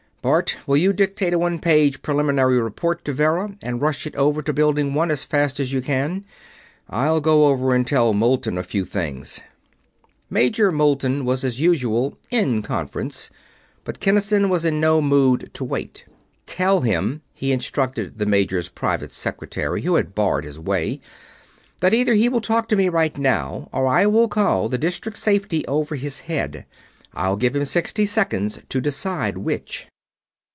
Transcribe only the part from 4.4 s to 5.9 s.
to Building One as fast as you